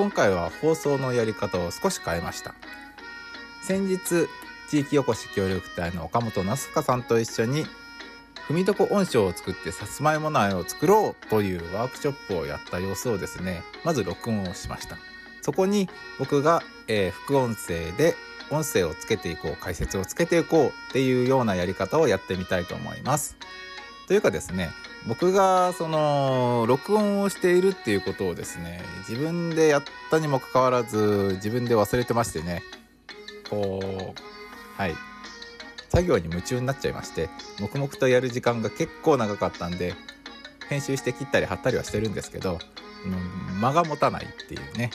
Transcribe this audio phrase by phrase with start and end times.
[0.00, 2.54] 今回は放送のやり方を少し変えました。
[3.60, 3.98] 先日
[4.70, 7.66] 地域おこし協力隊の岡本那須香さんと一緒に
[8.48, 14.96] 踏み床音章を作ってさつまいも苗を作ろうというワークショップをやった様子をですねまず録音をしました。
[15.42, 18.14] そこに僕が、えー、副音声で
[18.50, 23.36] 音声をつけていこう解説をつけていこうっていうようなやり方をやってみたいと思います。
[24.08, 24.70] というかですね
[25.08, 32.62] 僕がその録音をしているっていうことをですね自分でやったにもかかわらず自分で忘れてましてね
[33.48, 34.94] こうはい
[35.88, 37.28] 作業に夢中になっちゃいまして
[37.60, 39.94] 黙々とやる時間が結構長かったんで
[40.68, 42.58] 編集して切ったり貼ったりはしてるんですけど、
[43.04, 44.90] うん、間が持たないっていうね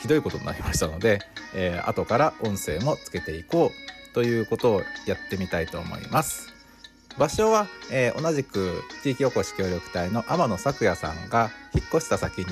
[0.00, 1.20] ひどいことになりましたので、
[1.54, 6.49] えー、後から音声もつけていこうということをやってみたいと思います。
[7.18, 12.46] 場所は、えー、同じく地域おこし協力隊の天野咲也さんが引っ越した先に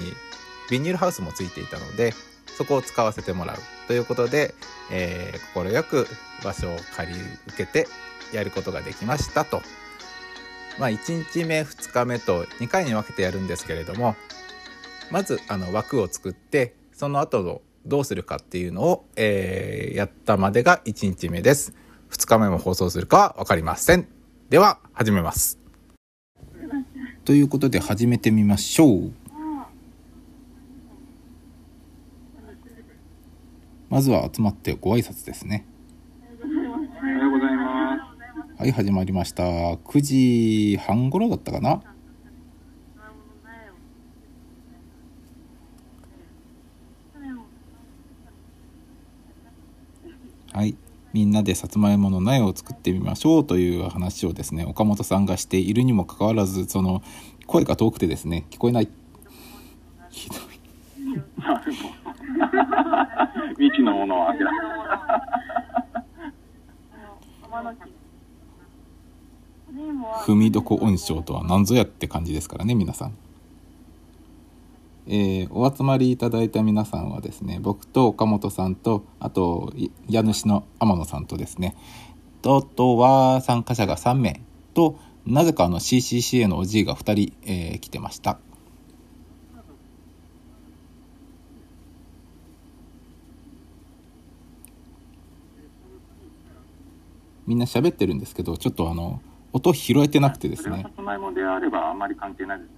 [0.70, 2.12] ビニールハウスもついていたので
[2.47, 3.56] そこを使わせてもらう
[3.87, 4.55] ということで
[4.89, 6.06] 快、えー、く
[6.45, 7.87] 場所を借り受けて
[8.33, 9.62] やることができましたと。
[10.78, 14.15] まあ、1日目2日目と2回に分けてやるんですけれども
[15.11, 21.72] まずあの枠を作ってその後のどうするかっていうのを、えー、やったまでが1日目です。
[22.11, 24.18] 2日目も放送するかは分かりません。
[24.51, 25.59] では始めます。
[27.27, 29.13] ということで始めてみましょう。
[33.91, 35.67] まずは集まってご挨拶ですね。
[36.43, 37.99] おはようございま
[38.57, 38.63] す。
[38.63, 39.43] はい始まりました。
[39.43, 41.83] 9時半頃だったかな？
[50.55, 50.75] はい
[51.19, 57.03] みんなでさつまいもの苗を作ってみましょうという話をですね岡本さんがしているにもかかわらずその
[57.49, 58.89] 声が遠くてですね聞こえない。
[60.11, 60.39] ひどい。
[63.59, 64.51] 未知のものをあげら
[70.25, 73.19] 踏みどこ音章とは何ぞやって感じですからね皆さん。
[75.11, 79.73] えー、お集まりいただいた皆さんはですね僕と岡本さんとあと
[80.07, 81.75] 家主の天野さんとですね
[82.43, 84.43] ととは参加者が3名
[84.75, 88.39] となぜかあの CCCA のおじいが2人、えー、来てました。
[97.47, 99.23] みんな喋ってるんですけどちょっとあの
[99.55, 100.83] 音拾えてなくてですね。
[100.83, 102.78] さつまいもであればあんまり関係ないです。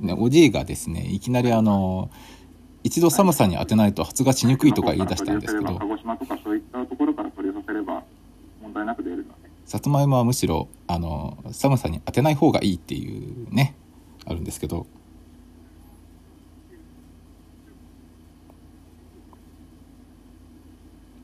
[0.00, 0.14] ね。
[0.14, 2.10] ね、おじいがですねいきなりあの
[2.82, 5.78] 一度寒さに当てないと発芽しにくいとか言い出したんですけど
[9.66, 13.76] さつまいもはむしろあの寒さに当てない方がいいっていうね
[14.26, 14.86] あるんですけど。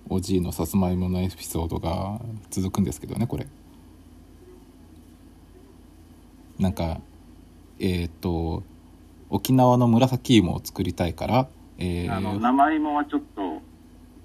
[0.08, 2.20] おじいのさつまいものエピソードが
[2.50, 3.46] 続くんですけどねこれ。
[6.58, 7.00] なんか
[7.78, 8.62] えっ、ー、と
[9.30, 11.48] 沖縄の紫芋を作りたいから、
[11.78, 13.42] えー、あの生芋はちょっと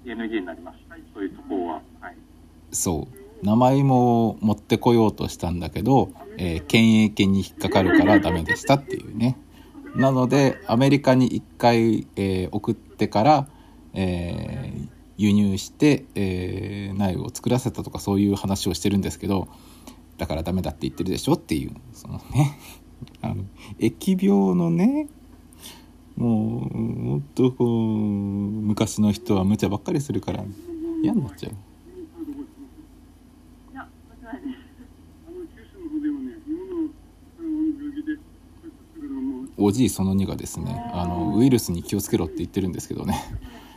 [0.04, 2.16] NG になります、はい、そういうとこは、はい、
[2.70, 3.22] そう。
[3.44, 9.36] 生芋を持ってこようとしたんだけど、えー、検疫に引っかかるからダメでしたっていうね。
[9.96, 13.48] なのでアメリカに1回、えー、送ってから、
[13.94, 19.48] えー、輸入して、えー、苗を作らせたとかそういう話をしてるんですけど
[20.16, 22.58] だからダメだって言ってるでしょっていうそのね
[23.20, 23.44] あの
[23.78, 25.08] 疫病のね
[26.16, 30.44] もうもっとこう昔の人は無茶ばっかりするから
[31.02, 31.52] 嫌になっちゃう。
[39.58, 43.22] おじいその2がですねあのウイルスに気をつけろって言ってるんですけどね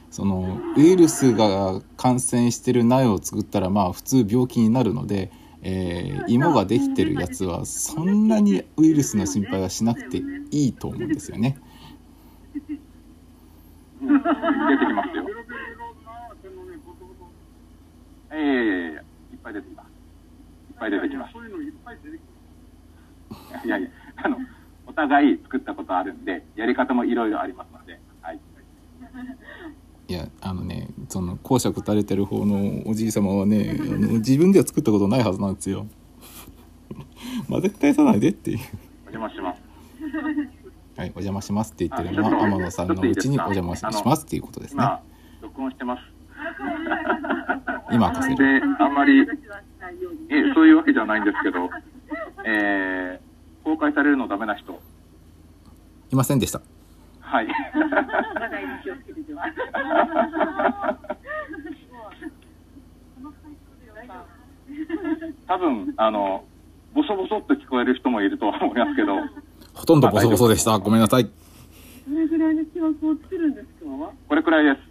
[0.10, 5.32] そのウイルスが感染してる苗を作ったらまあ普通病気になるので
[5.68, 10.22] えー、芋ができてるやつはそんなにウイルスの心配はしなくて
[10.52, 11.58] いいと思うんですよね。
[14.00, 15.26] 出てきますよ。
[18.32, 19.02] ええー、いっ
[19.42, 19.88] ぱい出てきます。
[19.88, 19.92] い
[20.76, 21.34] っぱい出てきます。
[23.66, 24.38] いやいや、あの、
[24.86, 28.40] お互い作ったことあるんで、やり方もいろいろありますので、はい。
[30.08, 35.88] いやあのねその公爵垂れてる方のおじい様はね自分では作ったことないはずなんですよ。
[37.50, 38.60] ま絶対さないでっていう。
[39.08, 39.62] お邪魔します。
[40.98, 44.84] はいお邪魔しますって言ってるのは天野さんのうちにお邪魔しますっていうことですね。
[45.42, 46.02] 録音してます。
[47.92, 48.62] 今貸せる。
[48.62, 49.26] であんまりえ
[50.54, 51.70] そういうわけじゃないんですけど
[52.46, 54.80] えー、公開されるのダメな人。
[56.12, 56.62] いませんでした
[57.26, 57.48] はい。
[58.40, 59.44] まだいい気をつけてては。
[65.48, 66.44] 多分、あの、
[66.94, 69.16] ボソボソっと聞こえる人もいるとは思いますけど、
[69.74, 70.78] ほとんどボソボソでした。
[70.80, 71.26] ごめんなさい。
[71.26, 71.30] ど
[72.20, 74.12] れぐらいの記録を作るんですか？
[74.28, 74.88] これくらいです。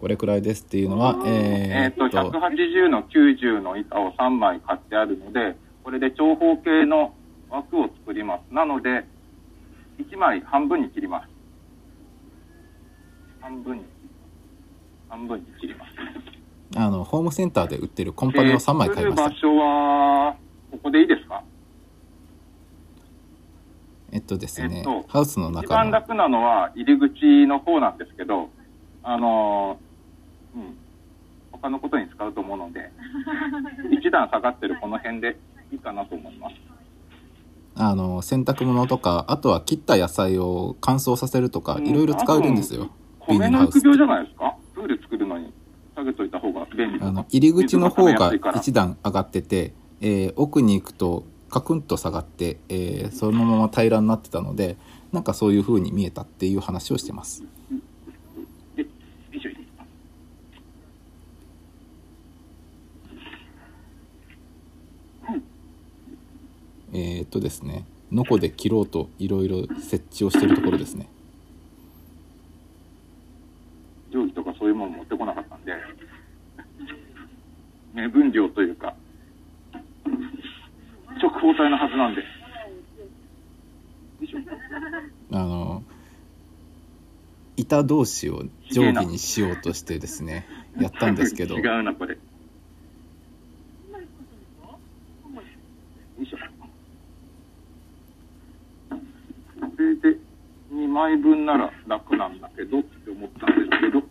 [0.00, 7.14] これくらいですっていうのは、えっ、と、えーっと、180の90の板を3枚買ってあるので、これで長方形の
[7.50, 8.54] 枠を作ります。
[8.54, 9.04] なので、
[9.98, 11.28] 1枚半分に切ります。
[13.44, 13.84] 半分に、
[15.10, 15.90] 半分に切ります。
[16.78, 19.28] あの、ホームセンターで売ってるコンパネを3枚買いました。
[19.28, 20.36] で作る場所は、
[20.70, 21.42] ここでいいですか？
[24.12, 28.48] えっとですねえっと、ハウスの一中の、番楽なのは入り口の方なんですけど、
[29.02, 30.76] あのーうん、
[31.52, 32.90] 他のことに使うと思うので、
[33.90, 35.36] 一段下がってるこの辺で
[35.70, 36.54] いいかなと思います。
[37.76, 42.82] あの、洗濯物とか、あとは切った野菜を乾燥させるとか、いろいろ使えるんですよ。
[42.82, 44.56] ビニー米の育苗じゃないですか？
[44.74, 45.52] プール作るのに
[45.94, 54.76] 下げといた方が便利あの、入り口の方が一段上がってて、えー奥に行くとカクンと下がって、えーそのまま平らになってたので、
[55.12, 57.44] なんかそういう風に見えたっていう話をしてます。
[66.96, 71.08] えーっとですね、ノコで切ろうといろいろ設置をしてるところですね。
[74.14, 75.72] 定規とかそういうもの持ってこなかったんで、
[77.92, 78.94] 目分量というか、
[81.20, 82.22] 直方体のはずなんで。
[85.32, 85.82] あの、
[87.56, 90.46] 板同士を定規にしようとしてですね、
[90.78, 91.92] やったんですけど違、うな。
[91.94, 92.16] これ
[99.96, 100.23] で
[100.74, 104.02] 2枚分なら楽なんだけどって思ったんですけど、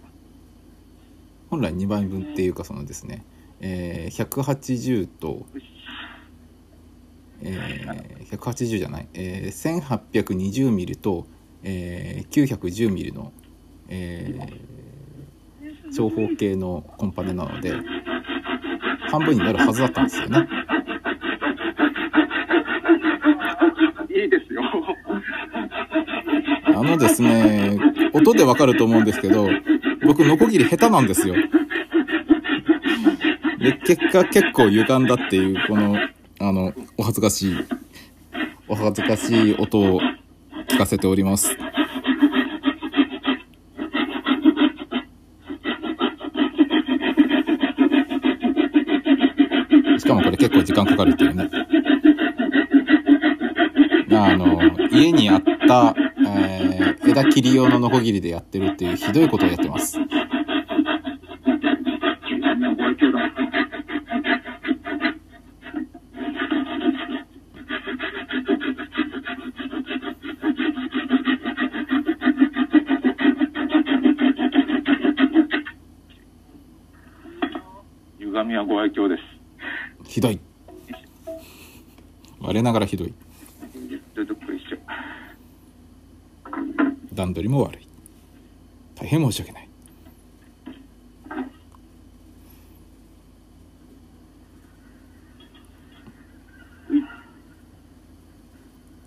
[1.49, 3.25] 本来2枚分っていうかそのですね、
[3.59, 5.45] えー180と、
[7.41, 11.27] えー180じゃない、えー 1820mm と、
[11.63, 13.31] えー 910mm の、
[13.89, 14.73] えー
[15.93, 17.71] 長方形のコンパネなので
[19.11, 20.47] 半分になるはずだったんですよね。
[26.83, 27.79] あのですね
[28.11, 29.47] 音でわかると思うんですけど
[30.05, 31.35] 僕ノコギリ下手なんですよ。
[33.57, 35.97] で結果結構歪んだっていうこの
[36.41, 37.55] あのお恥ずかしい
[38.67, 40.01] お恥ずかしい音を
[40.67, 41.55] 聞かせております。
[49.99, 51.49] しかもこれ結構時間かかるっていうね。
[54.11, 54.59] あの
[54.91, 55.95] 家にあった、
[57.13, 60.09] 枝切り用のノコギリでやってるっていうひどいことをやってますご
[62.81, 63.29] 愛嬌だ。
[78.19, 79.23] 歪みはご愛嬌です。
[80.09, 80.39] ひどい
[82.39, 83.13] 我ながらひどい
[84.15, 84.77] どどっこいしょ。
[87.13, 87.87] 段取りも悪い。
[88.95, 89.69] 大変申し訳ない。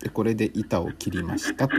[0.00, 1.76] でこれで板を切りましたと。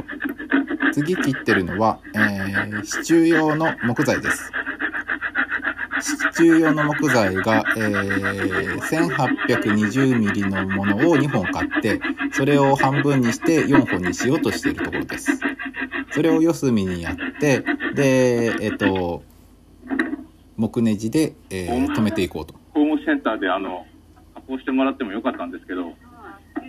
[0.94, 4.52] 次切ってるのは、えー、支柱用の木材です。
[6.02, 12.00] 支柱用の木材が、えー、1820mm のものを2本買って
[12.32, 15.40] それを半分にして4本にしようとしているところです。
[16.18, 19.24] それを四隅にやってでえっ、と
[20.58, 22.56] 木ネジで、えー止めていこうと。
[22.74, 23.86] ホームセンターであの、
[24.34, 25.94] 加工してもらってもよかったんですけど、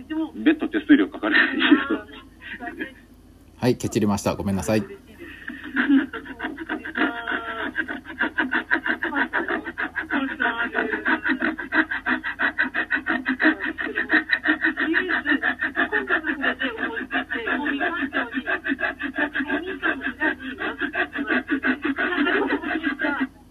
[0.07, 2.93] でも、別途手数料かかるんです
[3.57, 4.35] はいケチりました。
[4.35, 4.83] ごめんなさい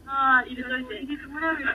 [0.06, 0.94] ああ、入れといて。
[1.02, 1.68] 入れてもらうよ。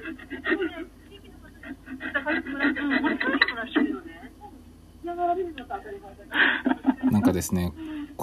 [7.12, 7.74] なんかですね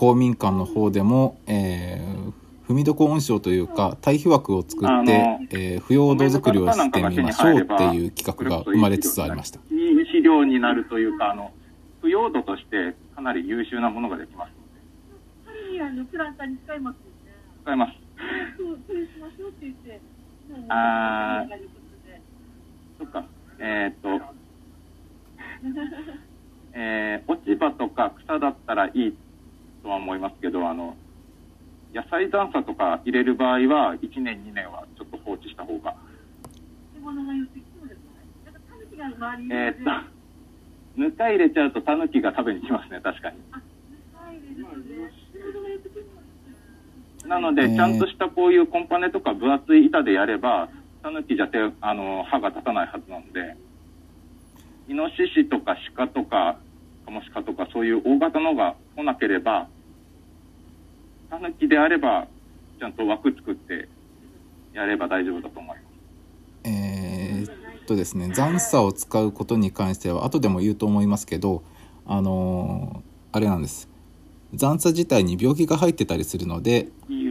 [0.00, 5.12] 公民館の方でも、えー、踏み床温床というか対比枠を作ってあの、
[5.50, 11.52] えー、腐葉土作りをしてみましょうっていう企画が生まれつつありましたいい資料になるというか、あの、
[12.00, 14.52] 腐葉土としてかなり優秀なものができます。
[15.70, 17.10] りあのプランターに使いますよね。
[17.62, 17.92] 使います。
[18.56, 20.00] そう、しましょうって言って、
[20.68, 22.20] あーもういうことで
[22.98, 23.26] そっか。
[23.58, 24.34] えーっと、
[26.72, 29.29] えー落ち葉とか草だったらいいと
[29.90, 30.96] は思いますけど、あの、
[31.92, 35.94] 野菜残差とか入れる場合は、1年、2年はちょっと放置した方が。
[39.50, 39.90] えーっるので、と、
[40.96, 43.36] ぬか入れちゃうとタヌキが食べに来ますね、確かに。
[47.26, 47.76] なので、えー。
[47.76, 50.68] ちゃんとしたこういうコンパネとか分厚い板でやれば、
[51.02, 53.56] タヌキじゃ手、あの、歯が立たないはずなので、
[54.88, 56.58] イノシシとかシカとか、
[57.04, 59.68] カモシカとかそういう大型のが来なければ、
[61.30, 62.26] タヌキであれば、
[62.78, 63.88] ちゃんと枠作って
[64.74, 65.88] やれば大丈夫だと思います。
[66.64, 71.64] えーっとですね残差を使うことに関しては後でも言うと思いますけど
[72.06, 73.88] あのーあれなんです
[74.54, 76.88] 残差自体に病気が入ってたりするので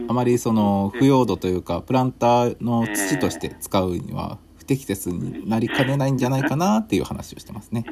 [0.08, 7.84] あまりその腐葉土というかプランターの土として使うには不適切になりかねないんじゃないかなっていう話をしてますね。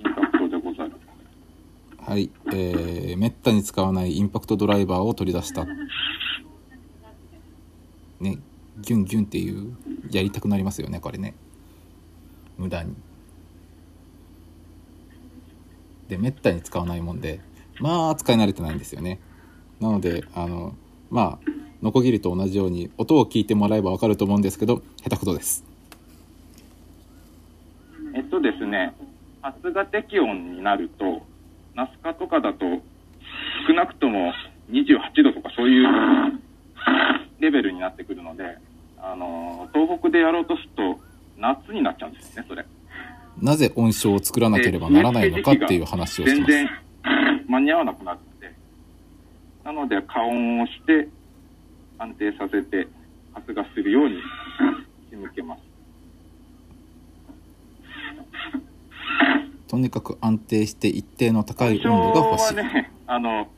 [0.00, 0.92] インパクトでござる。
[2.06, 5.64] はい、えー、めったに使わないインパクトドライバーを取り出した。
[8.20, 8.38] ね、
[8.80, 9.74] ギュンギュンっていう
[10.10, 11.34] やりたくなりますよねこれね
[12.58, 12.94] 無駄に。
[16.08, 17.40] でめったに使わないもんで
[17.80, 19.18] まあ使い慣れてないんですよね。
[19.80, 20.74] なのであの
[21.10, 21.50] まあ
[21.82, 25.64] ノコギリと同じように音を聞いてもらえばわかると思うんですけど下手くそです。
[28.14, 28.94] えっとですね、
[29.42, 31.22] 発芽適温になる、と
[32.34, 32.64] かだと、
[33.68, 34.32] 少なくとも
[34.70, 35.88] 28度とかそういう
[37.38, 38.58] レベルになってくるので、
[38.98, 41.00] あの、東北でやろうとすると、
[41.36, 42.64] 夏になっちゃうんですよね、それ。
[43.40, 46.52] なぜ温床を作らなければならないのかっていう話をしてます。
[46.52, 46.70] 全然
[47.48, 48.54] 間に合わなくなるので、
[49.64, 51.08] なので、加温をして、
[51.98, 52.88] 安定させて、
[53.32, 54.16] 発芽するように
[55.10, 55.74] 仕向けます。
[59.68, 62.56] とにかく安定して一定の高い温度が欲しい。
[62.56, 63.48] ね、あの、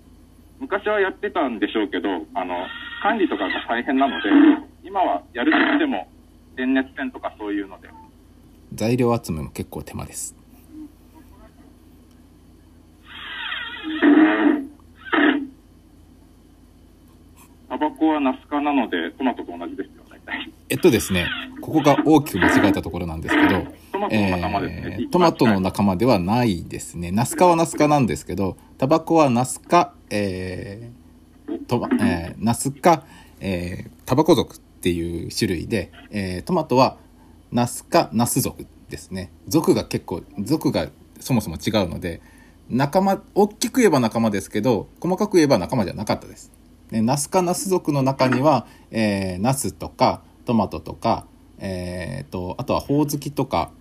[0.59, 2.67] 昔はやってたんでしょうけど、あの、
[3.03, 4.29] 管理とかが大変なので、
[4.83, 6.09] 今はやるとしても、
[6.57, 7.89] 電熱線とかそういうので、
[8.75, 10.35] 材料集めも結構手間です。
[17.69, 20.51] タバコはナス科なので、トマトと同じですよ、大体。
[20.69, 21.27] えっとですね、
[21.61, 23.67] ここが大きく間違えたところなんですけど、
[23.97, 24.97] トマトの仲間ですね。
[25.01, 27.11] えートマトの仲間ではないですね。
[27.13, 33.05] ナスカはナスカなんですけど、タバコはナスカ、えー、とばえーナスカ、
[33.41, 36.99] えータバコ属っていう種類で、えートマトは
[37.51, 39.33] ナスカ、ナス属ですね。
[39.49, 40.89] 属が結構、属が
[41.21, 42.21] そもそも違うので、
[42.69, 46.53] 仲間、大きく言えば仲間ですけど、細かく言えば仲間じゃなかったです。
[46.91, 51.27] でナス科ナス属の中には、えーナスとかトマトとか、
[51.59, 53.73] えーとあとはほおずきとか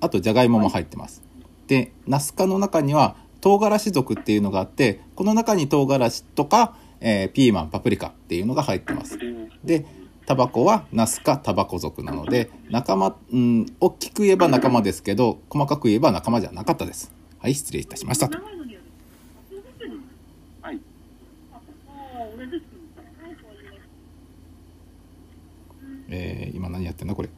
[0.00, 1.22] あとじゃがいもも入ってます
[1.66, 9.18] でナス科の中には唐辛子属っていうのがあってこの中に唐辛子とか、えーピーマンパプリカっていうのが入ってます
[9.64, 9.86] で
[10.26, 18.92] タバコはナス科タバコ属なので仲間うん大きく言えば仲間ですけど細かく言えば仲間じゃなかったですはい失礼いたしました長いのにはですね、
[19.50, 19.96] そうですよね。
[20.62, 20.80] はい。
[21.52, 22.68] あ、ここ、同じですね。
[23.22, 23.78] はい、そういうね
[26.10, 27.28] えー今何やってんだこれ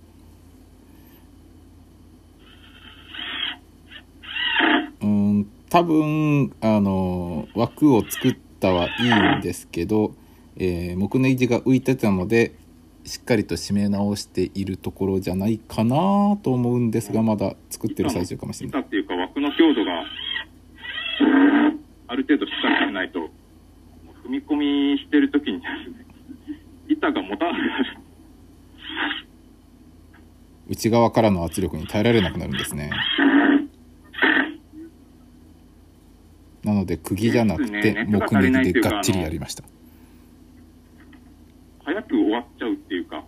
[5.03, 10.15] うーん多分あの枠を作ったはいいんですけど、
[10.57, 12.55] えー木ネギが浮いてたので
[13.05, 20.05] しっかりと締め直しているところじゃないかなと思うんですがまだ作ってる最中かもしれない板っていうか枠の強度が、
[22.07, 23.31] ある程度しっかりしないと、
[24.25, 24.57] 踏み込
[24.93, 26.07] みしてるときにですね、
[26.89, 27.99] 板が持たなくなる。
[30.69, 32.91] 内側からの圧力に耐えられなくなるんですね
[36.73, 39.63] なので釘じゃなくて木ネギでがっちりやりました
[41.85, 43.25] 早く終わっちゃうっていうか、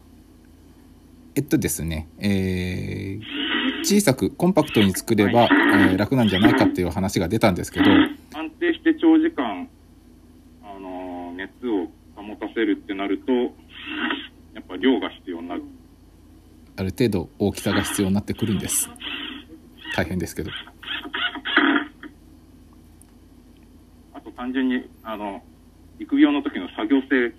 [1.35, 3.45] えっとですね、えー
[3.83, 7.87] 小さくコンパクトに作れば、えー楽なんじゃないかっていう話が出たんですけど、
[8.35, 9.69] 安定して長時間、
[10.63, 13.49] あのー熱を保たせるってなると、や
[14.61, 15.63] っぱ量が必要になる。
[16.77, 18.89] ある程度大きさが必要になってくるんです。
[19.95, 20.51] 大変ですけど。
[24.15, 25.43] あと単純に、あの、
[25.99, 27.35] 育業の時の作業性、ち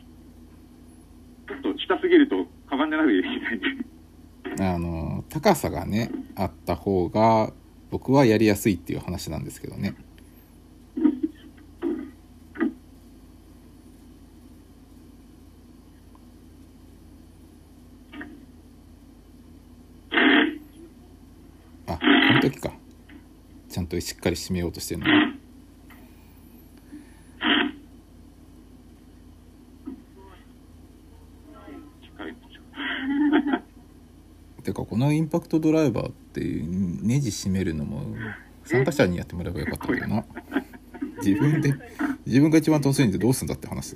[1.53, 3.59] ょっと下すぎるとかがんでなきゃいけないん
[4.57, 4.65] で。
[4.65, 7.53] あの、高さがね、あった方が
[7.91, 9.95] 僕はやりやすいっていう話なんですけどね。
[21.85, 21.99] あこ
[22.33, 22.73] の時か。
[23.69, 25.05] ちゃんとしっかり締めようとしてるの。
[25.05, 25.35] かね
[32.01, 32.35] 近い
[34.65, 38.03] てかこのインパクトドライバーってネジ締めるのも
[38.65, 40.25] 参加者にやってもらえばよかったんだよな。
[41.17, 41.73] 自分で
[42.25, 43.95] 自分が一番遠いんでどうすんだって話。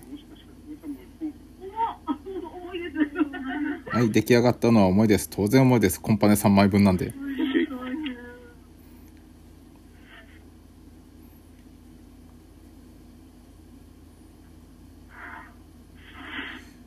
[3.88, 5.30] はい出来上がったのは重いです。
[5.30, 6.00] 当然重いです。
[6.00, 7.14] コンパネ3枚分なんで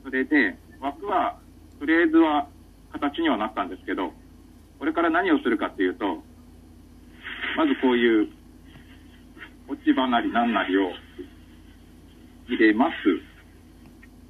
[0.04, 1.38] それで、枠は、
[1.78, 2.46] フレーズは
[2.92, 4.12] 形にはなったんですけど、
[4.78, 6.22] これから何をするかっていうと、
[7.56, 8.28] まずこういう、
[9.68, 10.90] 落ち葉なり何なりを
[12.46, 12.92] 入れます。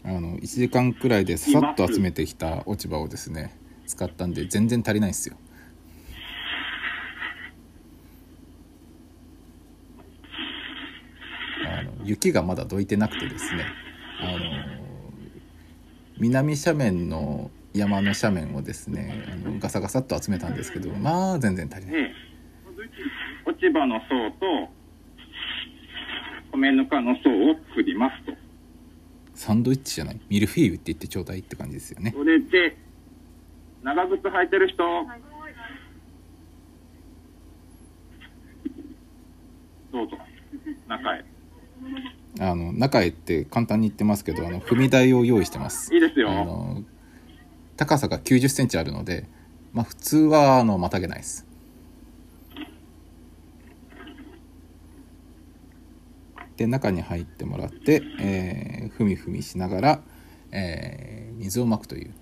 [0.05, 5.35] あの1時間くらいでささっと集めてきた落ち葉をですね使ったんで全然足りないですよ。
[11.67, 13.65] あの雪がまだどいてなくてですね
[14.21, 14.39] あの
[16.19, 22.15] 南斜面の山の斜面をですねあのガサガサっと集めたんですけどまあ全然足りない、
[23.47, 24.69] 落ち葉の層と、
[26.53, 28.42] 米ぬかの層を作りますと。
[29.43, 30.21] サンドイッチじゃない？
[30.29, 32.13] ミルフィーユって言ってちょうだいって感じですよね。
[32.17, 32.77] それで、
[33.83, 34.77] 長靴履いてる人、
[39.93, 40.17] どうぞ、
[40.87, 41.25] 中へ。
[42.39, 45.93] あの中へって簡単に言ってますけどあの踏み台を用意してます。
[45.93, 46.31] いいですよ。
[46.31, 46.85] あの
[47.77, 49.27] 高さが9 0センチあるので、
[49.73, 51.47] まあ、普通はあのまたげないです
[56.63, 60.01] で中に入ってもらって、えーふみふみしながら、
[60.53, 62.15] えー水をまくという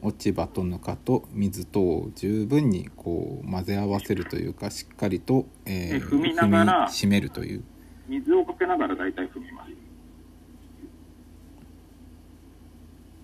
[0.00, 7.64] 落ち葉とぬかと水とを十分にこう混ぜ合わせるというかしっかりと、えーで踏みながら締めるという
[8.06, 9.70] 水をかけながら大体踏みます。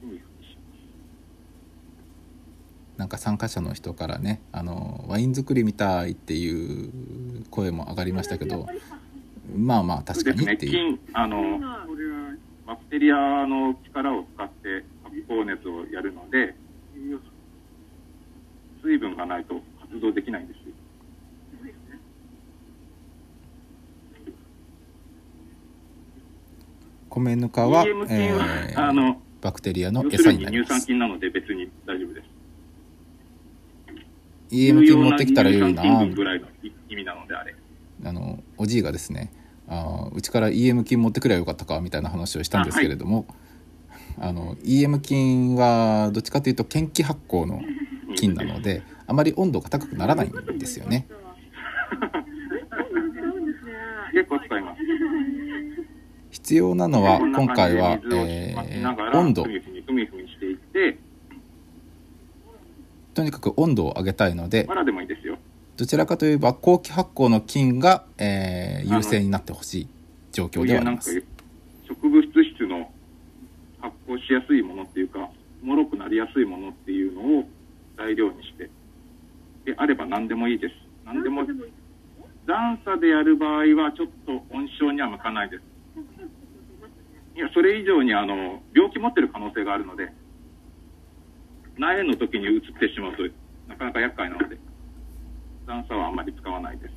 [0.03, 0.59] 踏み踏みし
[2.97, 8.67] なんか参加者の人からねあのワイン作りみたいっていう声も上がりましたけど
[9.55, 11.61] まあまあ確かにっていう菌、あの、
[12.67, 16.55] バクテリアの力を使って発酵熱をやるので、
[18.83, 20.63] 水分がないと活動できないんですよ。
[27.09, 32.36] 米ぬかは、は、えーあの、バクテリアの餌るになります菌なので別に大丈夫です。
[34.51, 35.83] EM 菌持ってきたらよいな。
[35.83, 36.47] 乳酸菌ぐらいの
[36.89, 37.55] 意味なのであれ。
[38.05, 39.33] あのおじいがですね
[39.69, 43.27] あーうちから EM 菌持ってくればよかったかみたいな話をしたんですけれども
[44.19, 47.63] あ、の EM 菌はどっちかというと研気発酵の
[48.17, 51.07] 菌なのであまり温度が高くならないんですよね。
[54.13, 54.83] 結構使います。
[56.31, 59.45] 必要なのは今回は、えー温度。
[59.45, 60.99] ふみふみふみふみしていって、
[63.17, 65.39] とにかく温度を上げたいのでまだでもいいですよ。
[65.77, 69.89] どちらかといえば後期発酵の菌が、えー優勢になってほしい
[70.33, 71.37] 状況そういうなんかではあります
[71.89, 72.91] 植物質の
[73.81, 75.31] 発酵しやすいものっていうか、
[75.63, 77.49] 脆くなりやすいものっていうのを
[77.97, 78.71] 材料にして、
[79.65, 80.75] であれば何でもいいです。
[81.05, 81.45] 何でも、
[82.47, 85.63] 残差でやる場合はちょっと温床には向かないです。
[87.37, 90.13] いや、それ以上にあの、病気持ってる可能性があるので、
[91.79, 93.23] 苗の時に移ってしまうと
[93.69, 94.57] なかなか厄介なので、
[95.67, 96.95] 残差はあんまり使わないです。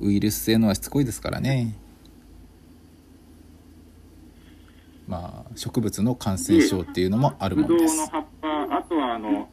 [0.00, 1.76] ウイルス性のはしつこいですからね
[5.06, 9.48] まあ植物の感染症っていうのもあるもんブドウのです葉っぱ、あとはあの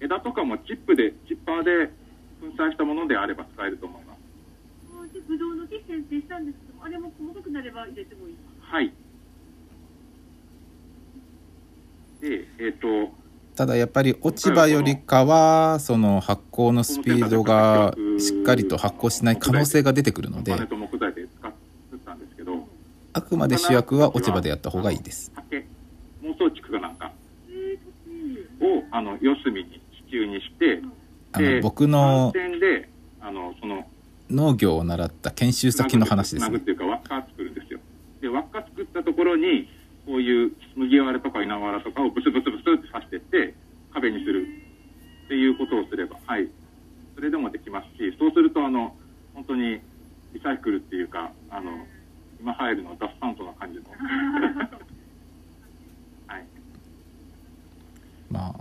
[0.00, 1.92] 枝とかもチップで、チッパーで
[2.40, 4.22] 粉砕したものであれば使えると思います。
[5.28, 8.36] ぶどうの木選定したんですけど、あれも細かくなれば入れてもいい。
[8.60, 8.92] はい。
[12.20, 13.12] で、えっ、と、
[13.54, 20.54] ただやっぱり落ち葉よりかはその発酵のスピードがしっかりと発酵しない可能性が出てくるので
[23.14, 25.32] あくまで主役は落ち葉でやった方がいいです。
[25.34, 25.58] 竹、
[26.22, 26.96] 妄想竹かなん。
[26.96, 27.12] か。
[28.60, 30.80] をあの四隅に支柱にして、
[31.32, 32.88] あの僕の反転で
[33.20, 33.86] あのその
[34.30, 36.48] 農業を習った研修先の話ですね。
[36.48, 37.80] つ なぐっていうか輪っか作るんですよ。
[38.22, 39.68] で輪っか作ったところに
[40.12, 43.54] こういう麦わらとか稲わらとかをブスブスブスって刺してって
[43.94, 44.46] 壁にする
[45.24, 46.50] っていうことをすればはい。
[47.14, 48.94] それでもできますしそうするとあの
[49.32, 49.80] 本当に
[50.34, 51.70] リサイクルっていうかあの
[52.38, 53.84] 今入るの脱炭素な感じの。
[56.26, 56.44] はい。
[58.30, 58.54] まあ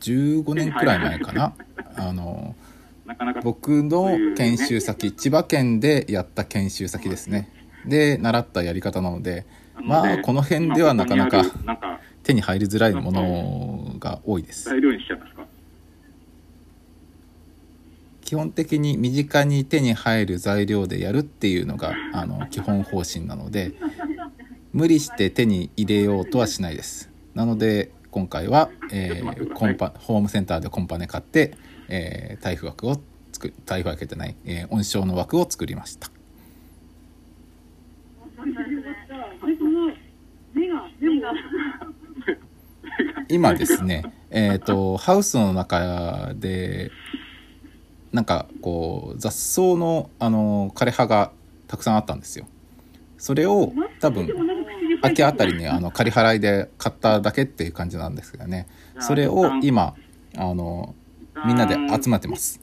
[0.00, 1.54] 15年くらい前かな。
[1.98, 2.56] あの
[3.04, 7.48] なかなか僕の研修先千葉県でやった研修先ですね。
[7.86, 9.46] で習ったやり方なので
[9.82, 11.42] まあこの辺ではなかなか
[12.22, 14.64] 手に入りづらいものが多いです。
[14.64, 15.46] 材料にしちゃいますか？
[18.22, 23.74] 基本的に身近に手に入る材料でやるっていうのがあの基本方針なので
[24.72, 27.08] 無理して手に入れようとはしないです。
[27.34, 31.54] なので今回は、えーコンパホームセンターでコンパネ買って、
[31.88, 32.98] えー、台風枠を
[33.30, 36.10] 作台風枠じゃない、えー音章の枠を作りました。
[43.28, 46.90] 今ですねえっとハウスの中で
[48.12, 51.32] なんかこう雑草のあの枯れ葉が
[51.68, 52.46] たくさんあったんですよ。
[53.18, 54.28] それを多分
[55.02, 58.66] 秋あたりにあの仮払いで買っただけっていう感じなんですけどね。
[59.00, 59.94] それを今
[60.36, 60.94] あの
[61.46, 62.60] みんなで集まってます。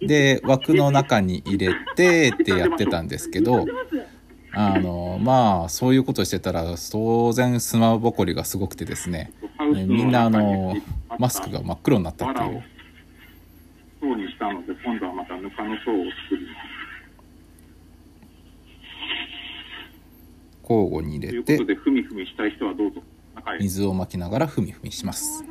[0.00, 3.64] で枠の中に入れてってやってたんですけど
[4.58, 9.30] あのまあそういうことしてたら当然砂ぼこりがすごくてですね。
[9.74, 10.74] えみんなあの
[11.18, 12.62] マスクが真っ黒になったっていう。
[14.00, 16.76] 層にしたので今度はまたぬかの層を作ります。
[20.62, 23.02] 交互に入れてでふみふみしたい人はどうぞ
[23.34, 23.58] 中へ。
[23.58, 25.44] 水をまきながらふみふみします。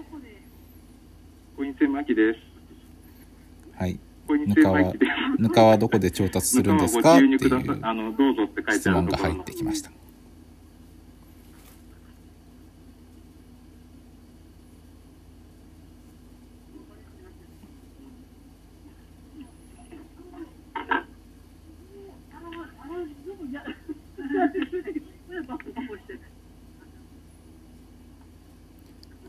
[3.77, 3.99] はい
[4.33, 4.93] ぬかは
[5.37, 7.39] ぬかはどこで調達するんですかっていう
[8.71, 9.91] 質問が入ってきました。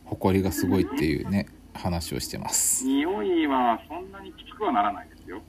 [0.04, 2.84] 埃がすごいっていうね話をしてます。
[2.84, 5.40] 匂いはそんなにきつくはならないですよ。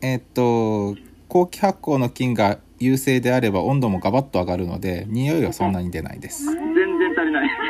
[0.00, 0.96] えっと
[1.28, 6.44] 後期発酵の菌が優勢であれば温度もガバッと上がるので匂いはそんなに出ないです。
[6.44, 6.74] 全然
[7.16, 7.50] 足りない。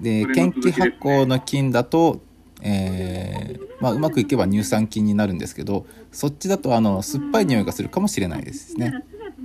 [0.00, 2.20] で研気発酵の菌だと、
[2.62, 8.92] えーまあ、うまくいけば乳酸菌になるんですけどそっちだとあの酸っぱい匂いがするかもしれないですね。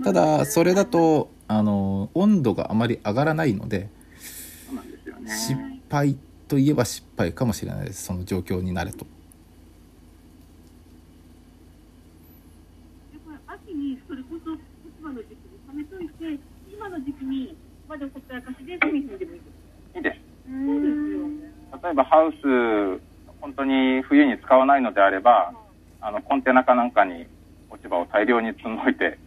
[0.03, 3.89] ただそれだとあの温度があまり上がらないので
[5.23, 5.31] ね。
[5.31, 5.55] 失
[5.89, 8.03] 敗といえば失敗かもしれないです。
[8.03, 9.05] その状況になると。
[13.47, 14.51] 秋にそれこそ
[14.99, 16.39] 今の時期に溜めといて
[16.71, 17.55] 今の時期に
[17.87, 23.01] まだほったらかしで炭にでもいいですいいですそうですよ例えばハウス
[23.41, 25.53] 本当に冬に使わないのであれば
[26.01, 27.25] あのコンテナかなんかに
[27.69, 29.17] 落ち葉を大量に積んどいて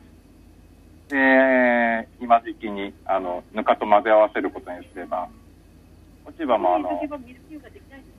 [1.09, 5.29] で今時期にあのぬかと混ぜ合わせることにすれば
[6.27, 7.01] 落ち葉もあの。
[7.01, 8.17] ミルキーができないです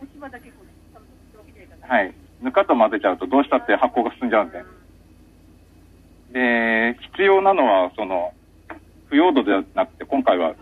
[0.00, 2.14] 落ち葉だけこうちゃんとするわけにはいかないはい。
[2.40, 4.64] ぬかと混ぜちゃうとどうしたって発酵が進んじゃうんで。
[6.32, 8.32] で必要なのはその
[9.10, 10.54] 腐葉土ではなくて今回は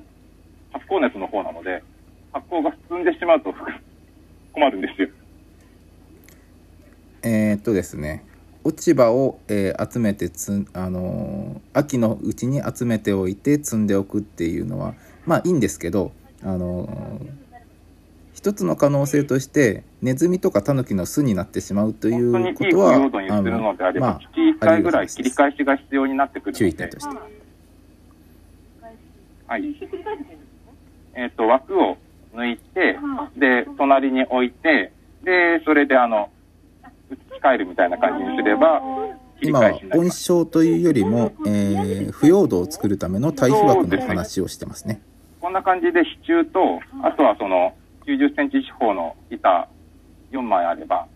[0.72, 1.82] 発酵熱の方なので
[2.32, 3.54] 発酵が進んでしまうと
[4.52, 5.08] 困るんですよ。
[7.22, 8.24] えーっとですね。
[8.62, 14.94] 落ち葉を、えー集めてつん、あのー秋のうちに集めておいて積んでおくっていうのは
[15.26, 17.40] まあいいんですけど、あのー
[18.40, 26.58] 一つの可能性としてネズミとかタヌキの巣になってしまうとい本当にいい腐うことは葉土にするのであれば、まあ月1回ぐらい切り返しが必要になってくるので。
[26.58, 27.16] 注意点として
[29.46, 29.64] はい。
[31.12, 31.98] えっと枠を
[32.34, 32.96] 抜いて
[33.36, 36.30] で隣に置いてでそれであの
[37.10, 38.80] 移し替えるみたいな感じにすれば
[39.42, 45.02] 今は温床というよりも、えー腐葉土を作るための堆肥枠の話をしてますね
[45.40, 47.74] こんな感じで支柱とあとはその
[48.06, 49.68] 90センチ四方の板
[50.32, 51.06] 4枚あれば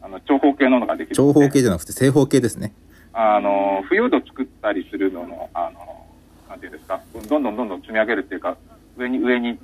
[0.00, 2.72] あの長方形ののができる長ので方形じゃなくて正方形ですね。
[3.12, 6.06] あの腐葉土作ったりするののあの
[6.48, 8.56] なんていうんですかどんどんどんどん積み上げるっていうか
[8.96, 9.58] 上に上に。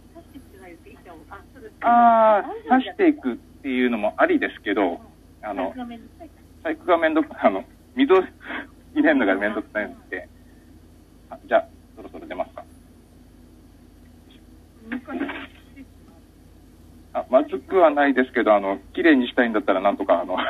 [1.81, 5.01] ああ刺していくっていうのもありですけど
[5.43, 5.75] あの
[6.63, 7.63] 細工がめんどくあの
[7.95, 8.23] 水を
[8.95, 10.29] 入れるのがめんどくさいので。
[11.31, 12.65] あじゃあそろそろ出ますか
[17.13, 20.37] あまずくはないですけど、あの、綺麗にしたいんだったらなんとか、あの、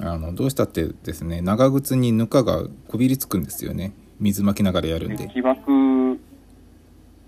[0.00, 3.92] あのどうしたってですね長靴にぬかがこびりつくんですよね。
[4.18, 5.28] 水巻きながらやるんで。
[5.28, 5.70] 木枠、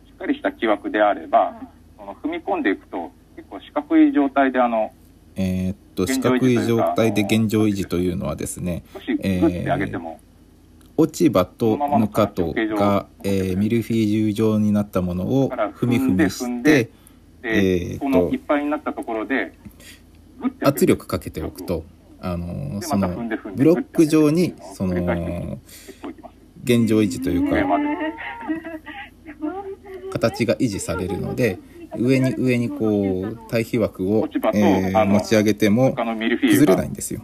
[0.06, 1.54] しっかりした木枠であれば、
[1.96, 4.90] その踏み込んでいくと、結構四角い状態で、あの、
[5.36, 10.18] えーっと四角い状態で現状維持というのはですね少しグッて上げても、
[10.96, 16.90] 落ち葉とぬかとが、えーミルフィーユ状になったものを踏み踏みして
[17.42, 19.52] で、えーこのいっぱいになったところで、
[20.62, 21.84] 圧力かけておくと、
[22.20, 23.08] あのでその
[23.56, 25.58] ブロック状にその
[26.64, 27.56] 現状維持というか
[30.12, 31.58] 形が維持されるので
[31.96, 36.66] 上に上にこう対比枠をえー持ち上げても崩が。
[36.66, 37.22] れないんですよ。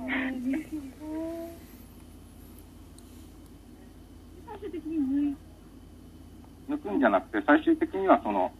[6.68, 8.50] 抜くんじゃなくて、最終的にはその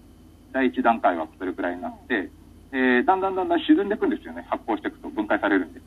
[0.57, 2.31] 第一段階はそれくらいになって、
[2.73, 5.81] えーだんだんだんだん沈んでいくんですよね、発酵していくと分解されるんで。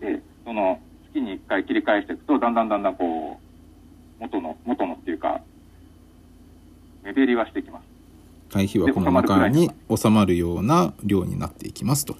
[0.00, 0.80] で、その
[1.12, 5.42] 月に1回切り返していくと、だんだんだんだんこう、元の、元のっていうか、
[7.04, 7.84] 目減りはしていきます。
[8.50, 12.16] 対比枠の中に収まるような量になっていきますと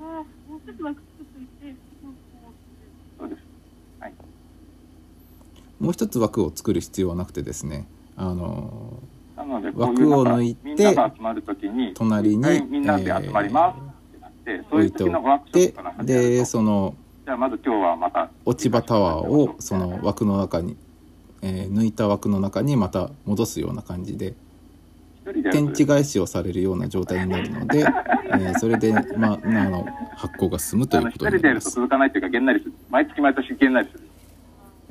[0.00, 0.06] あー
[0.50, 2.14] もう一つ枠作っといて、こう
[3.18, 3.40] そうです。
[4.00, 4.12] はい。
[5.84, 9.02] もう一つ枠を作る必要はなくてですねあの
[9.74, 10.96] 枠を抜いて
[11.94, 13.76] 隣にみんなで集まります
[14.08, 20.76] ってなって、そういう時のワークショップからでとそのじゃあまず今日はまた落ち葉タワーをその枠の中に、
[21.42, 24.34] えー抜いた枠の中にまた戻すような感じで
[25.52, 27.80] 天地返しをされるような状態になるので、
[28.32, 31.70] えーそれで、まあ、あの発酵が進むということになります。
[31.70, 32.72] 続かないというか、げんなりする。
[32.90, 34.03] 毎月毎年げんなりする。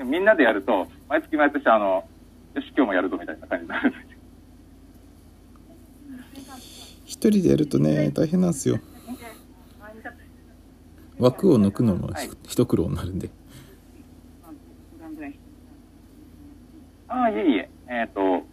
[0.04, 2.08] みんなでやると、毎月毎年、あの、
[2.56, 4.13] よし、今日もやるぞみたいな感じになるんですよ。
[7.06, 8.80] 一人でやるとね大変なんですよ
[11.20, 13.30] 枠を抜くのもはい一苦労になるんで
[17.08, 17.70] ああ、いえいえ。
[17.88, 18.44] えっ、と、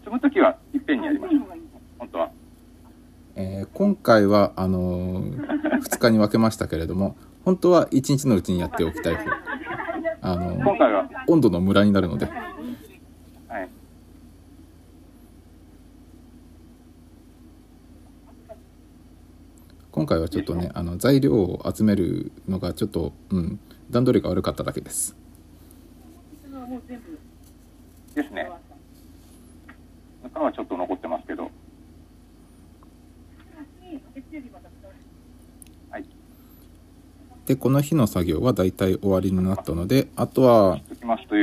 [0.00, 1.42] 積むときはいっぺんにやりましょう。
[2.00, 2.30] 本当は。
[3.36, 9.24] えー今回はあのー、2日に分けましたけれども本当は1日のうちにやっておきたい方
[10.26, 13.68] あのー今回は、温度のムラになるのではい。
[19.92, 25.14] 今回はちょっとねあの材料を集めるのがちょっと、うん、段取りが悪かっただけです
[28.16, 28.50] ですね。
[30.24, 31.50] 中はちょっと残ってますけど。
[34.14, 34.92] 月曜日また使う
[35.90, 36.04] はい。
[37.46, 40.80] でこの日の作業はだいたい終わりになったのであとは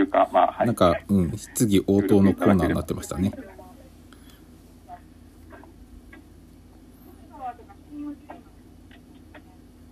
[0.08, 0.68] か、まあ、はい。
[0.68, 3.34] なんか、うん、質疑応答のコーナーになってましたね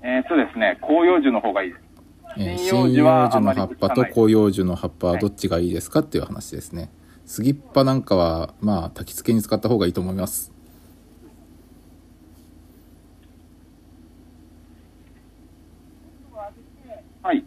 [0.04, 0.80] えー、そうですね。
[0.82, 1.91] 広葉樹の方がいいです。
[2.38, 6.89] えー針葉針樹の葉っぱと広葉樹の葉っぱはどっちがいいですかっていう話ですね
[7.26, 10.52] 杉っ葉なんかはまあ焚き付けに使った方がいいと思います
[17.23, 17.43] はい。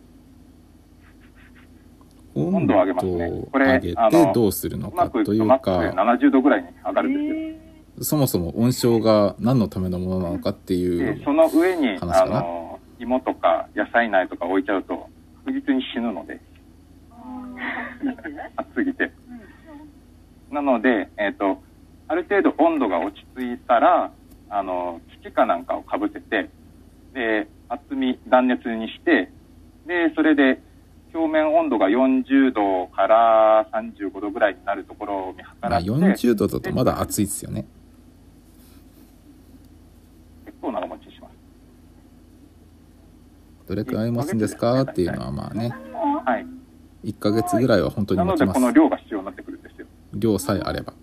[2.35, 8.05] 温温度を上げます度ねこれを上げあのてどうするのうまくかというか70度ぐらいに上がるんですよ。
[8.05, 15.09] そもそも温床が何のためのものなのかっていうで、その上に、あの、芋とか野菜苗とか置いちゃうと、
[15.45, 16.41] 確実に死ぬので、
[18.57, 19.13] 暑すぎて。
[20.51, 21.63] なので、えっ、と、
[22.09, 24.11] ある程度温度が落ち着いたら、
[24.51, 26.51] あの、土かなんかをかぶせて、
[27.13, 29.31] で、厚み、断熱にして、
[29.87, 30.61] で、それで、
[31.15, 37.67] 表面温度が40度から35度ぐらいになるところを見計まあ、らって、40度だとまだ暑いですよね
[40.45, 41.35] 結構長持ちします。
[43.69, 44.83] どれくらい持つんですか？
[44.83, 45.73] っていうのはまあね
[46.25, 46.47] はい。
[47.11, 49.87] 1ヶ月ぐらいは本当になので、持ちますこの量が必要になってくるんですよ。
[50.15, 50.95] 量さえあれば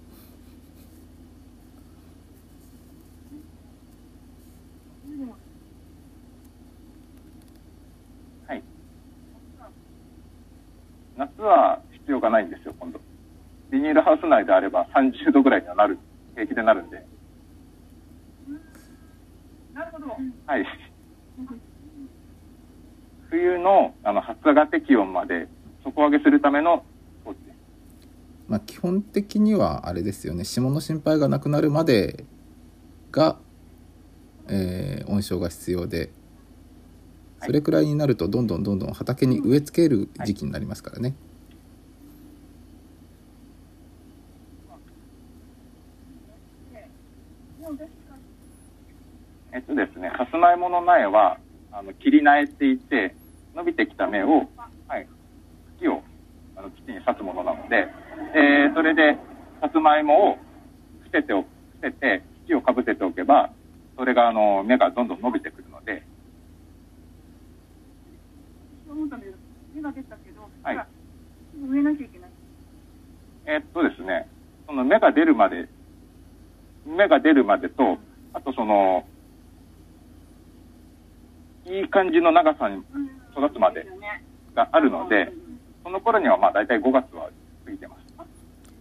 [8.47, 8.63] はい。
[11.21, 12.99] 夏は必要がないんですよ、今度。
[13.69, 15.99] ビニールハウス内であれば30度ぐらいにはなる、
[16.33, 17.05] 平気でなるんで。
[19.73, 20.07] なるほど。
[20.47, 20.65] はい。
[23.29, 25.47] 冬のあの発芽適温まで
[25.83, 26.83] 底上げするための
[27.23, 27.55] 装置です。
[28.47, 32.25] まあ、基本的にはあれですよね霜の心配がなくなるまで
[33.11, 33.37] が、
[34.49, 36.09] えー温床が必要で
[37.43, 41.15] それくらいになるとどんどんどんどん畑に植え付ける時期になりますからね。
[49.53, 51.37] えっとですね、さつまいもの苗は、
[51.71, 53.15] あの、切り苗っていって、
[53.53, 54.47] 伸びてきた芽を、
[54.87, 55.07] はい、
[55.79, 56.03] 茎を、
[56.55, 57.87] あの、基地に刺すものなので、
[58.33, 59.17] えー、それで、
[59.59, 60.37] さつまいもを
[61.03, 61.49] 伏せてお、伏
[61.81, 63.51] せて、茎をかぶせておけば、
[63.97, 65.70] それが、あの、芽がどんどん伸びてくる
[68.95, 69.37] ので、そう思ったんだけど、
[69.75, 70.87] 芽が出たけど、はい
[71.53, 72.29] えなきゃいけない。
[73.45, 74.27] えーっとですね、
[74.67, 75.67] その芽が出るまで、
[76.85, 77.97] 芽が出るまでと、
[78.33, 79.05] あとその、
[81.65, 82.77] いい感じの長さに
[83.37, 83.85] 育つまで
[84.55, 85.31] があるので、
[85.83, 87.29] その頃にはまあ大体5月は
[87.65, 88.01] 過ぎてます。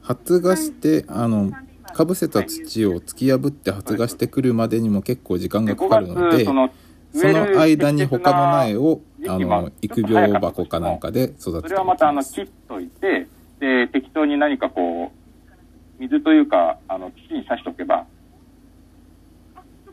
[0.03, 1.51] 発芽してあの
[1.92, 6.70] かぶせた土を突き破って発芽してくるまでにも結構時間でがかかるのでその、
[7.12, 13.27] その間に他の苗をあの育苗箱かなんかで育てておそれはまたあの切っといて、
[13.59, 18.07] で、適当に何かこう、水というか、あの、土に刺しとけば、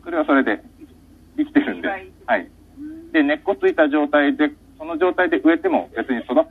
[0.02, 0.62] それはそれで
[1.36, 1.98] 生きてるんで、は
[2.38, 2.48] い。
[3.12, 6.46] で、根っこついた状態で、その状態で植えても別に育つので、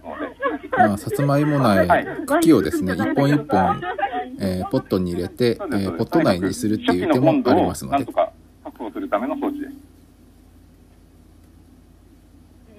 [0.78, 2.06] まあ、さつまいも苗、はい。
[2.28, 3.82] 茎をですね一本一本、
[4.40, 7.98] えーポットに入れて、えーポット内にするっていう手もありますので。
[7.98, 8.32] なんとか
[8.66, 9.72] 確保するための装置です。
[9.72, 9.76] い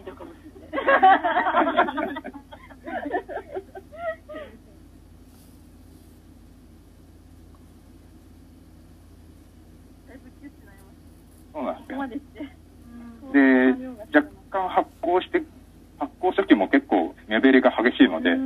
[0.03, 0.71] いのかもしれない。
[0.71, 0.78] だいぶキュッてなります。
[11.53, 11.73] そうな
[12.07, 12.49] んですよ。
[13.33, 15.43] で、若干発酵して、
[15.99, 18.37] 発酵初期も結構目減りが激しいので、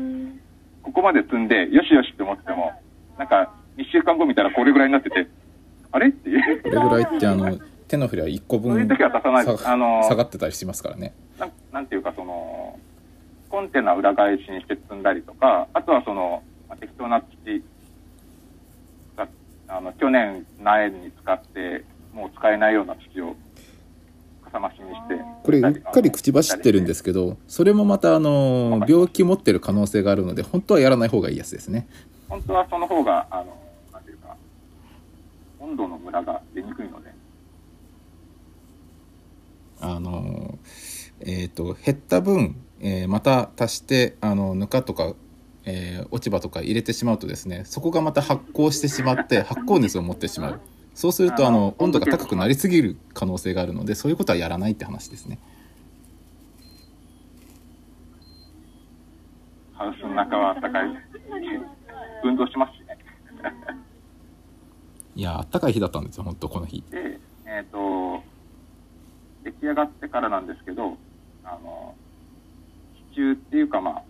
[0.82, 2.72] ここまで積んで、よしよしって思っても、
[3.18, 5.26] なんか、1週間後見たらこれぐらいになってて、
[5.92, 6.08] あれ？
[6.08, 6.62] っていう。
[6.62, 7.58] これぐらいってあの
[7.92, 11.14] 手のひら1個そういう分時は出さないさあの下がってたりしますからね。
[11.38, 12.78] なんなんていうか、その、
[13.50, 17.62] コンテナ裏返しにして積んだりとか、あとはその、まあ適当な土
[19.16, 19.28] が、
[19.68, 23.36] あの、去年苗に使って、もう使えないような土を、
[24.42, 25.24] かさ増しにして。
[25.44, 31.88] これうっかり口走ってるんですけどそれもまたあの病気持ってる可能性があるので本当はやらない方がいいやつですね。
[32.28, 33.56] 本当はその方が、あの、
[33.92, 34.36] なんていうか、
[35.60, 37.11] 温度のムラが出にくいので、
[39.82, 40.58] あの
[41.20, 45.14] えっ、と減った分、えーまた足してあのぬかとか、
[45.64, 50.60] えー落ち葉とか入れてしまうとですねそこがまた発酵してしまって 発酵熱を持ってしまう
[50.94, 55.38] そうするとあの温度が高くなりすぎる可能性があるのでそういうことはやらないって話ですね
[59.82, 61.12] ハウスの中は暖かい。
[62.24, 62.96] 運動しますしね。
[65.16, 67.78] いやあったかい日だったんですよ本当この日で、えっ、と、
[69.44, 70.96] 出来上がってからなんですけど、
[71.44, 71.94] あの、
[73.14, 74.02] 支柱っていうかまあ、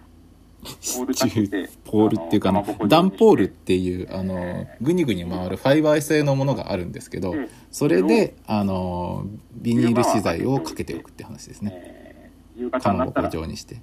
[0.62, 3.10] ポール立てて ポールっていうかあのあのかまぼこ状にして。
[3.10, 11.72] ダンポールっていうあのグニグニ回るファイバー製のものがあるんですけどでそれであのビニール資材をかけておくって話ですね。
[11.74, 12.02] えー
[12.56, 13.76] 夕方かまぼこになったら、状にして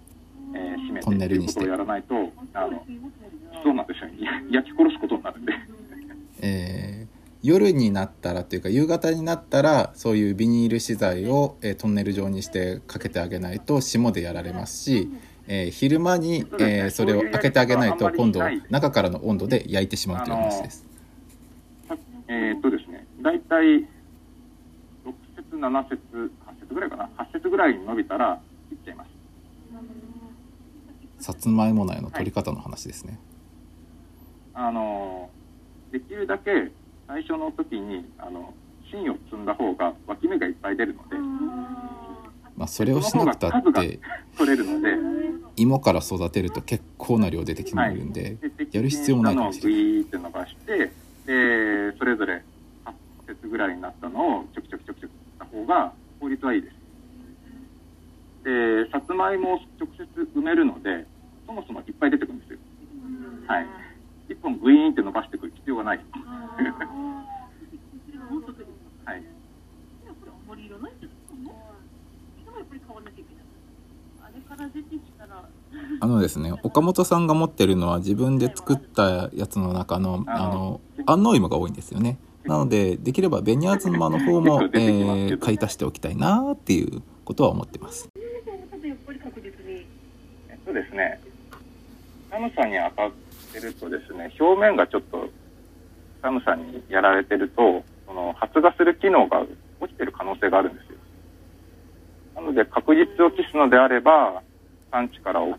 [1.01, 1.61] トンネルにして。
[1.61, 1.65] そ
[3.71, 4.07] うなんですよ。
[4.51, 5.07] 焼き殺すこ
[7.41, 15.09] 夜になったらっていうか夕方になったらそういうビニール資材を、えートンネル状にしてかけてあげないと霜でやられますし、
[15.47, 20.85] えー昼間に、えーそれを開けてあげないと今度中からの温度で焼いてしまうという話です。
[22.27, 23.85] えーっとですね、大体、6
[25.35, 25.97] 節、7節、
[26.45, 29.09] 8節ぐらいかな？8節ぐらいに伸びたら、切っちゃいます。
[31.25, 33.19] さつまいも苗の取り方の話ですね。
[34.53, 35.31] あの、
[35.91, 36.71] できるだけ
[37.09, 38.53] 最初の時に、あの、
[38.93, 41.17] 芯を積んだ方が脇芽がいっぱい出るので、
[42.55, 43.99] まあ、それをしなくたって
[44.37, 44.95] 取れるので、
[45.55, 49.81] 芋から育てると結構な量出てきてくるんで、でやる必要もないかもしれない。
[49.81, 52.43] グイーって伸ばして、で、それぞれ
[52.85, 52.93] 8
[53.41, 56.75] 節ぐらいになったのをちょきちょきちょきちょきった方が効率はいいです。
[58.45, 60.05] で、さつまいもを直接
[60.37, 61.07] 埋めるので、
[61.47, 62.59] そもそもいっぱい出てくるんですよ。
[63.47, 63.88] はい。
[64.29, 65.99] 一本グイーンって伸ばしてくる必要がない。
[76.01, 82.17] あのですね 岡本さんが持ってるのは自分で作ったやつの中のあの安納芋が多いんですよね。
[82.45, 88.09] なのでできれば紅あずまの方も、 えー買い足しておきたいなっていうことは思ってます。
[88.71, 89.85] 多分やっぱり確実に。
[90.49, 91.19] えっとですね、
[92.31, 93.11] 寒さに当たっ
[93.59, 95.29] てるとですね、表面がちょっと
[96.21, 99.41] 寒さにやられてると、その発芽する機能が
[99.79, 100.97] 落ちてる可能性があるんですよ。
[102.35, 104.41] なので確実を期すのであれば、
[104.91, 105.55] 産地からお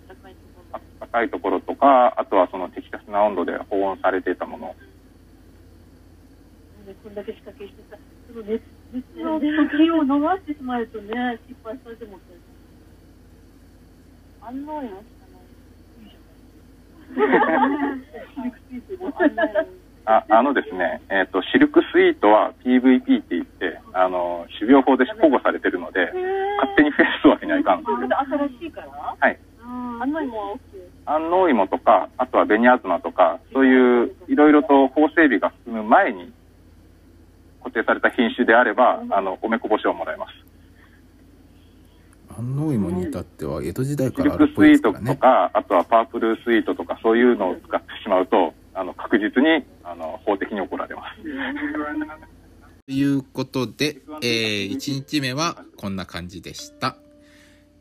[1.01, 1.61] 高いところ。
[1.61, 4.75] とか、あとはその適切な温度で保温されていたもの。
[7.05, 7.97] こんだけ仕掛けしてさ、
[8.27, 8.63] その熱
[9.17, 12.41] 道の時を逃してしまうとね、失敗したと思って。
[14.43, 15.20] 案内はしかない。
[20.07, 26.13] ああのですね、えっ、と、シルクスイートは PVP って言って、あの、種苗法で保護されてるので、
[26.59, 27.85] 勝手に増やすわけにはいかん。
[27.85, 29.17] 新しいから？
[29.19, 29.39] はい。
[30.55, 30.59] OK。
[31.07, 36.33] 安納芋とか、あとは紅あずまとか、そういういろいろと法整備が進む前に
[37.63, 40.50] 固定された品種であれば、あの、おめこぼしをもらえます。
[42.41, 45.15] 安納芋に至っては江戸時代からあるっぽクスイートいですからね。
[45.15, 51.23] とか、あとはパープルスイートとか、そういうのを使ってしまうと、あの、確実に、あの、法的に怒られます。
[52.87, 56.97] ということで、えー、1日目はこんな感じでした。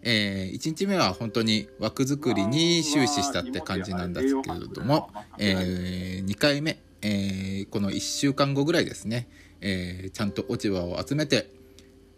[0.01, 9.28] えー、1日目は本当に枠作りに終始したって感じなんですけれども、えー、2回目、えーこの1週間後ぐらいですね、
[9.62, 11.49] えーちゃんと落ち葉を集めて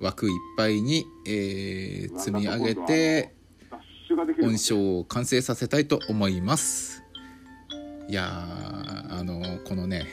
[0.02, 3.34] 枠いっぱいに、えー積み上げて
[4.44, 7.04] 音章を完成させたいと思います。
[8.10, 10.06] いやーあのこのね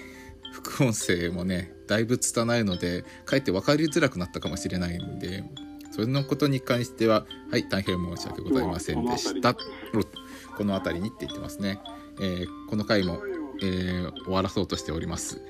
[0.53, 5.43] 副音声もねだいぶ拙いのでかえって分かりづらくなったかもしれないんで
[5.91, 9.55] それのことに関してははい大変申し訳ございませんでした。
[9.55, 11.80] この辺りにって言ってますね、
[12.20, 13.20] えーこの回も、
[13.62, 15.41] えー終わらそうとしております。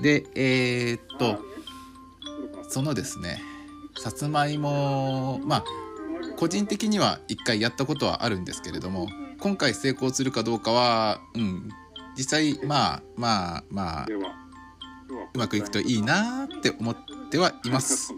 [0.00, 1.40] でえーっと
[2.68, 3.40] そのですね
[3.96, 5.64] さつまいもまあ
[6.36, 9.08] 個人的には一回やったことはあるんですけれども
[9.40, 11.68] 今回成功するかどうかはうん
[12.16, 14.06] 実際まあまあまあ
[15.34, 16.96] うまくいくといいなーって思っ
[17.30, 18.14] てはいます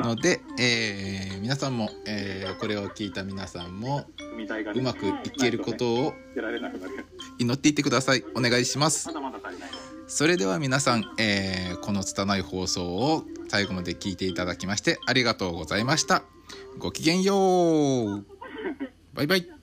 [0.00, 4.06] ので、えー皆さんも、えーこれを聞いた皆さんも
[4.74, 6.14] うまくいけることを
[7.38, 9.08] 祈っていってくださいお願いします。
[10.06, 16.22] それでは皆さん、えーこの拙い放送を最後まで聞いていただきましてありがとうございました。
[16.78, 17.34] ごきげんよ
[18.20, 18.24] う。
[19.12, 19.61] バイバイ。